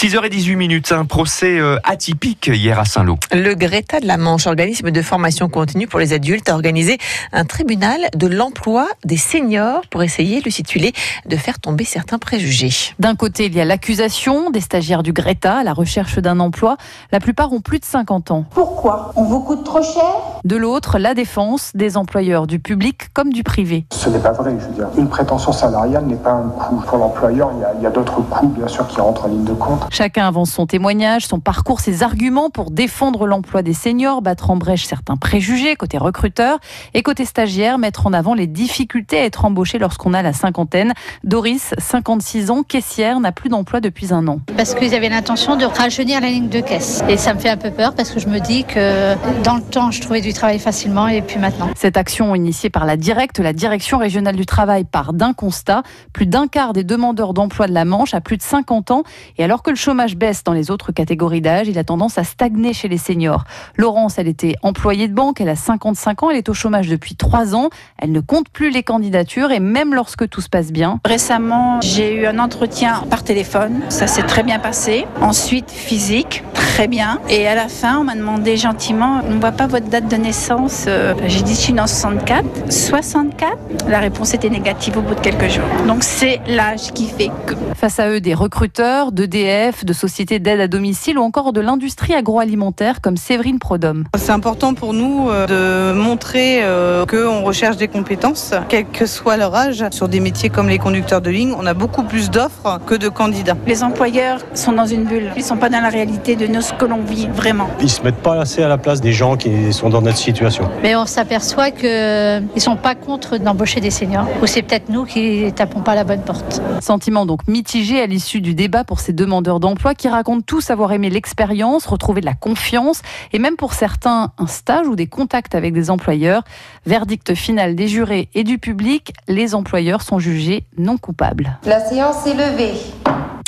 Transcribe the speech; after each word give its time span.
6h18 0.00 0.56
minutes, 0.56 0.92
un 0.92 1.04
procès 1.04 1.58
euh, 1.58 1.76
atypique 1.84 2.46
hier 2.46 2.78
à 2.78 2.86
Saint-Lô. 2.86 3.18
Le 3.32 3.52
Greta 3.52 4.00
de 4.00 4.06
la 4.06 4.16
Manche, 4.16 4.46
organisme 4.46 4.90
de 4.90 5.02
formation 5.02 5.50
continue 5.50 5.86
pour 5.86 6.00
les 6.00 6.14
adultes, 6.14 6.48
a 6.48 6.54
organisé 6.54 6.96
un 7.34 7.44
tribunal 7.44 8.08
de 8.16 8.26
l'emploi 8.26 8.88
des 9.04 9.18
seniors 9.18 9.82
pour 9.90 10.02
essayer, 10.02 10.40
le 10.42 10.50
situer, 10.50 10.94
de 11.26 11.36
faire 11.36 11.58
tomber 11.58 11.84
certains 11.84 12.16
préjugés. 12.16 12.70
D'un 12.98 13.14
côté, 13.14 13.44
il 13.44 13.54
y 13.54 13.60
a 13.60 13.66
l'accusation 13.66 14.48
des 14.48 14.62
stagiaires 14.62 15.02
du 15.02 15.12
Greta 15.12 15.58
à 15.58 15.64
la 15.64 15.74
recherche 15.74 16.18
d'un 16.18 16.40
emploi. 16.40 16.78
La 17.12 17.20
plupart 17.20 17.52
ont 17.52 17.60
plus 17.60 17.78
de 17.78 17.84
50 17.84 18.30
ans. 18.30 18.46
Pourquoi 18.54 19.12
On 19.16 19.24
vous 19.24 19.40
coûte 19.40 19.64
trop 19.64 19.82
cher? 19.82 20.14
De 20.44 20.56
l'autre, 20.56 20.98
la 20.98 21.12
défense 21.12 21.72
des 21.74 21.98
employeurs 21.98 22.46
du 22.46 22.58
public 22.58 23.12
comme 23.12 23.34
du 23.34 23.42
privé. 23.42 23.84
Ce 23.92 24.08
n'est 24.08 24.18
pas 24.18 24.32
vrai, 24.32 24.56
je 24.58 24.64
veux 24.64 24.72
dire. 24.72 24.88
Une 24.96 25.10
prétention 25.10 25.52
salariale 25.52 26.06
n'est 26.06 26.16
pas 26.16 26.32
un 26.32 26.48
coût 26.48 26.82
pour 26.86 26.96
l'employeur. 26.96 27.50
Il 27.54 27.60
y 27.60 27.64
a, 27.64 27.74
il 27.76 27.82
y 27.82 27.86
a 27.86 27.90
d'autres 27.90 28.22
coûts, 28.22 28.48
bien 28.48 28.66
sûr, 28.66 28.88
qui 28.88 28.98
rentrent 28.98 29.26
en 29.26 29.28
ligne 29.28 29.44
de 29.44 29.52
compte. 29.52 29.89
Chacun 29.92 30.28
avance 30.28 30.52
son 30.52 30.66
témoignage, 30.66 31.26
son 31.26 31.40
parcours, 31.40 31.80
ses 31.80 32.04
arguments 32.04 32.48
pour 32.48 32.70
défendre 32.70 33.26
l'emploi 33.26 33.62
des 33.62 33.74
seniors, 33.74 34.22
battre 34.22 34.50
en 34.50 34.56
brèche 34.56 34.84
certains 34.84 35.16
préjugés 35.16 35.74
côté 35.74 35.98
recruteur 35.98 36.60
et 36.94 37.02
côté 37.02 37.24
stagiaire, 37.24 37.76
mettre 37.76 38.06
en 38.06 38.12
avant 38.12 38.34
les 38.34 38.46
difficultés 38.46 39.18
à 39.18 39.24
être 39.24 39.44
embauché 39.44 39.78
lorsqu'on 39.78 40.14
a 40.14 40.22
la 40.22 40.32
cinquantaine. 40.32 40.94
Doris, 41.24 41.74
56 41.78 42.50
ans, 42.50 42.62
caissière, 42.62 43.18
n'a 43.18 43.32
plus 43.32 43.48
d'emploi 43.48 43.80
depuis 43.80 44.14
un 44.14 44.28
an. 44.28 44.38
Parce 44.56 44.76
qu'ils 44.76 44.94
avaient 44.94 45.08
l'intention 45.08 45.56
de 45.56 45.64
rajeunir 45.64 46.20
la 46.20 46.28
ligne 46.28 46.48
de 46.48 46.60
caisse. 46.60 47.02
Et 47.08 47.16
ça 47.16 47.34
me 47.34 47.40
fait 47.40 47.50
un 47.50 47.56
peu 47.56 47.72
peur 47.72 47.94
parce 47.96 48.10
que 48.10 48.20
je 48.20 48.28
me 48.28 48.38
dis 48.38 48.62
que 48.62 49.14
dans 49.42 49.56
le 49.56 49.62
temps, 49.62 49.90
je 49.90 50.00
trouvais 50.00 50.20
du 50.20 50.32
travail 50.32 50.60
facilement 50.60 51.08
et 51.08 51.20
puis 51.20 51.40
maintenant. 51.40 51.68
Cette 51.74 51.96
action 51.96 52.36
initiée 52.36 52.70
par 52.70 52.86
la 52.86 52.96
Directe, 52.96 53.40
la 53.40 53.52
Direction 53.52 53.98
régionale 53.98 54.36
du 54.36 54.46
travail, 54.46 54.84
part 54.84 55.12
d'un 55.14 55.32
constat. 55.32 55.82
Plus 56.12 56.26
d'un 56.26 56.46
quart 56.46 56.72
des 56.74 56.84
demandeurs 56.84 57.34
d'emploi 57.34 57.66
de 57.66 57.72
la 57.72 57.84
Manche 57.84 58.14
a 58.14 58.20
plus 58.20 58.36
de 58.36 58.42
50 58.42 58.92
ans. 58.92 59.02
Et 59.36 59.42
alors 59.42 59.64
que 59.64 59.70
le 59.70 59.79
chômage 59.80 60.14
baisse 60.14 60.44
dans 60.44 60.52
les 60.52 60.70
autres 60.70 60.92
catégories 60.92 61.40
d'âge, 61.40 61.66
il 61.66 61.78
a 61.78 61.84
tendance 61.84 62.18
à 62.18 62.24
stagner 62.24 62.74
chez 62.74 62.86
les 62.86 62.98
seniors. 62.98 63.44
Laurence, 63.76 64.18
elle 64.18 64.28
était 64.28 64.54
employée 64.62 65.08
de 65.08 65.14
banque, 65.14 65.40
elle 65.40 65.48
a 65.48 65.56
55 65.56 66.22
ans, 66.22 66.30
elle 66.30 66.36
est 66.36 66.48
au 66.48 66.54
chômage 66.54 66.88
depuis 66.88 67.16
3 67.16 67.54
ans. 67.54 67.70
Elle 67.98 68.12
ne 68.12 68.20
compte 68.20 68.50
plus 68.50 68.70
les 68.70 68.82
candidatures 68.82 69.50
et 69.50 69.58
même 69.60 69.94
lorsque 69.94 70.28
tout 70.28 70.42
se 70.42 70.50
passe 70.50 70.70
bien. 70.70 71.00
Récemment, 71.04 71.80
j'ai 71.80 72.14
eu 72.14 72.26
un 72.26 72.38
entretien 72.38 73.04
par 73.08 73.24
téléphone. 73.24 73.80
Ça 73.88 74.06
s'est 74.06 74.22
très 74.22 74.42
bien 74.42 74.58
passé. 74.58 75.06
Ensuite, 75.22 75.70
physique, 75.70 76.44
très 76.52 76.86
bien. 76.86 77.18
Et 77.30 77.46
à 77.46 77.54
la 77.54 77.68
fin, 77.68 77.98
on 78.00 78.04
m'a 78.04 78.14
demandé 78.14 78.58
gentiment, 78.58 79.22
on 79.26 79.30
ne 79.34 79.40
voit 79.40 79.52
pas 79.52 79.66
votre 79.66 79.88
date 79.88 80.08
de 80.08 80.16
naissance. 80.16 80.84
Euh, 80.88 81.14
J'ai 81.26 81.42
dit, 81.42 81.54
je 81.54 81.60
suis 81.60 81.80
en 81.80 81.86
64. 81.86 82.44
64 82.68 83.56
La 83.88 83.98
réponse 84.00 84.34
était 84.34 84.50
négative 84.50 84.98
au 84.98 85.00
bout 85.00 85.14
de 85.14 85.20
quelques 85.20 85.48
jours. 85.48 85.64
Donc 85.86 86.02
c'est 86.02 86.40
l'âge 86.46 86.92
qui 86.92 87.08
fait 87.08 87.30
que. 87.46 87.54
Face 87.74 87.98
à 87.98 88.10
eux, 88.10 88.20
des 88.20 88.34
recruteurs, 88.34 89.12
d'EDF, 89.12 89.69
de 89.84 89.92
sociétés 89.92 90.38
d'aide 90.38 90.60
à 90.60 90.68
domicile 90.68 91.18
ou 91.18 91.22
encore 91.22 91.52
de 91.52 91.60
l'industrie 91.60 92.14
agroalimentaire 92.14 93.00
comme 93.00 93.16
Séverine 93.16 93.58
Prodhomme. 93.58 94.04
C'est 94.18 94.32
important 94.32 94.74
pour 94.74 94.92
nous 94.92 95.28
euh, 95.30 95.46
de 95.94 95.98
montrer 95.98 96.60
euh, 96.62 97.06
qu'on 97.06 97.42
recherche 97.42 97.76
des 97.76 97.88
compétences, 97.88 98.52
quel 98.68 98.86
que 98.86 99.06
soit 99.06 99.36
leur 99.36 99.54
âge. 99.54 99.84
Sur 99.92 100.08
des 100.08 100.20
métiers 100.20 100.50
comme 100.50 100.68
les 100.68 100.78
conducteurs 100.78 101.20
de 101.20 101.30
ligne, 101.30 101.54
on 101.56 101.66
a 101.66 101.74
beaucoup 101.74 102.02
plus 102.02 102.30
d'offres 102.30 102.80
que 102.86 102.94
de 102.94 103.08
candidats. 103.08 103.56
Les 103.66 103.82
employeurs 103.82 104.40
sont 104.54 104.72
dans 104.72 104.86
une 104.86 105.04
bulle. 105.04 105.30
Ils 105.36 105.42
ne 105.42 105.44
sont 105.44 105.56
pas 105.56 105.68
dans 105.68 105.80
la 105.80 105.88
réalité 105.88 106.34
de 106.34 106.46
nous, 106.46 106.62
ce 106.62 106.74
que 106.74 106.84
l'on 106.84 107.02
vit 107.02 107.28
vraiment. 107.28 107.68
Ils 107.80 107.90
se 107.90 108.02
mettent 108.02 108.22
pas 108.22 108.40
assez 108.40 108.62
à 108.62 108.68
la 108.68 108.78
place 108.78 109.00
des 109.00 109.12
gens 109.12 109.36
qui 109.36 109.72
sont 109.72 109.88
dans 109.88 110.02
notre 110.02 110.18
situation. 110.18 110.68
Mais 110.82 110.96
on 110.96 111.06
s'aperçoit 111.06 111.70
qu'ils 111.70 111.88
ne 111.88 112.60
sont 112.60 112.76
pas 112.76 112.94
contre 112.94 113.38
d'embaucher 113.38 113.80
des 113.80 113.90
seniors. 113.90 114.26
Ou 114.42 114.46
c'est 114.46 114.62
peut-être 114.62 114.88
nous 114.88 115.04
qui 115.04 115.52
tapons 115.54 115.80
pas 115.80 115.94
la 115.94 116.04
bonne 116.04 116.22
porte. 116.22 116.60
Sentiment 116.80 117.26
donc 117.26 117.46
mitigé 117.46 118.00
à 118.00 118.06
l'issue 118.06 118.40
du 118.40 118.54
débat 118.54 118.84
pour 118.84 119.00
ces 119.00 119.12
demandeurs 119.12 119.59
d'emploi 119.60 119.94
qui 119.94 120.08
racontent 120.08 120.42
tous 120.44 120.70
avoir 120.70 120.92
aimé 120.92 121.10
l'expérience, 121.10 121.86
retrouver 121.86 122.20
de 122.20 122.26
la 122.26 122.34
confiance 122.34 123.02
et 123.32 123.38
même 123.38 123.56
pour 123.56 123.74
certains 123.74 124.32
un 124.38 124.46
stage 124.46 124.88
ou 124.88 124.96
des 124.96 125.06
contacts 125.06 125.54
avec 125.54 125.72
des 125.72 125.90
employeurs. 125.90 126.42
Verdict 126.86 127.34
final 127.34 127.76
des 127.76 127.88
jurés 127.88 128.28
et 128.34 128.44
du 128.44 128.58
public, 128.58 129.12
les 129.28 129.54
employeurs 129.54 130.02
sont 130.02 130.18
jugés 130.18 130.66
non 130.76 130.98
coupables. 130.98 131.58
La 131.64 131.80
séance 131.80 132.26
est 132.26 132.34
levée. 132.34 132.74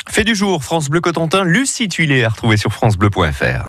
Fait 0.09 0.23
du 0.23 0.35
jour, 0.35 0.63
France 0.63 0.89
Bleu 0.89 1.01
Cotentin, 1.01 1.43
Lucie 1.43 1.87
Tuilé 1.87 2.23
à 2.23 2.29
retrouver 2.29 2.57
sur 2.57 2.71
francebleu.fr. 2.71 3.61